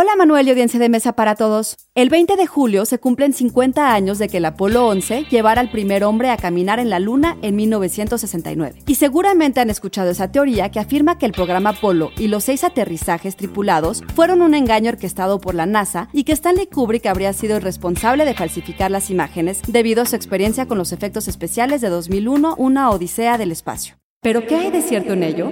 [0.00, 1.76] Hola Manuel y audiencia de mesa para todos.
[1.96, 5.72] El 20 de julio se cumplen 50 años de que el Apolo 11 llevara al
[5.72, 8.84] primer hombre a caminar en la Luna en 1969.
[8.86, 12.62] Y seguramente han escuchado esa teoría que afirma que el programa Apolo y los seis
[12.62, 17.56] aterrizajes tripulados fueron un engaño orquestado por la NASA y que Stanley Kubrick habría sido
[17.56, 21.88] el responsable de falsificar las imágenes debido a su experiencia con los efectos especiales de
[21.88, 23.96] 2001, Una Odisea del Espacio.
[24.22, 25.50] ¿Pero qué hay de cierto en ello?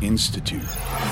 [0.00, 0.66] Institute.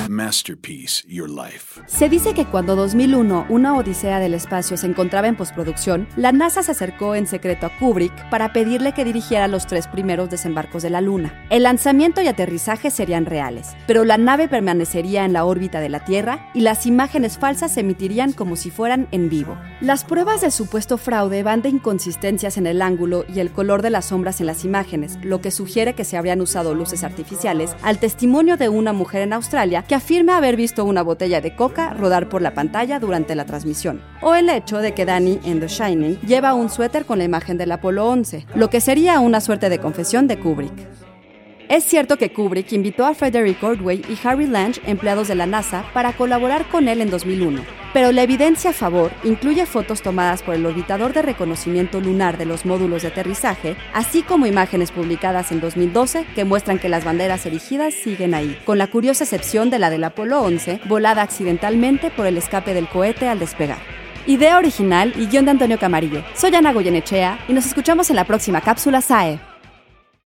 [0.08, 1.80] Masterpiece Your Life.
[1.86, 6.62] Se dice que cuando 2001, una Odisea del Espacio se encontraba en postproducción, la NASA
[6.62, 10.90] se acercó en secreto a Kubrick para pedirle que dirigiera los tres primeros desembarcos de
[10.90, 11.44] la Luna.
[11.50, 16.04] El lanzamiento y aterrizaje serían reales, pero la nave permanecería en la órbita de la
[16.04, 19.56] Tierra y las imágenes falsas se emitirían como si fueran en vivo.
[19.80, 23.90] Las pruebas del supuesto fraude van de inconsistencias en el ángulo y el color de
[23.90, 27.98] las sombras en las imágenes, lo que sugiere que se habrían usado luces artificiales, al
[28.10, 32.28] testimonio de una mujer en Australia que afirma haber visto una botella de coca rodar
[32.28, 36.18] por la pantalla durante la transmisión, o el hecho de que Danny en The Shining
[36.22, 39.78] lleva un suéter con la imagen del Apolo 11, lo que sería una suerte de
[39.78, 40.72] confesión de Kubrick.
[41.68, 45.84] Es cierto que Kubrick invitó a Frederick Ordway y Harry Lange, empleados de la NASA,
[45.94, 50.54] para colaborar con él en 2001, pero la evidencia a favor incluye fotos tomadas por
[50.54, 55.60] el orbitador de reconocimiento lunar de los módulos de aterrizaje, así como imágenes publicadas en
[55.60, 59.90] 2012 que muestran que las banderas erigidas siguen ahí, con la curiosa excepción de la
[59.90, 63.78] del Apolo 11, volada accidentalmente por el escape del cohete al despegar.
[64.26, 66.22] Idea original y guion de Antonio Camarillo.
[66.34, 69.49] Soy Ana Goyenechea y nos escuchamos en la próxima cápsula SAE.